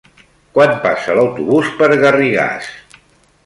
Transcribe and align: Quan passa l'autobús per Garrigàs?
Quan 0.57 0.71
passa 0.85 1.17
l'autobús 1.19 1.69
per 1.83 1.91
Garrigàs? 2.07 2.75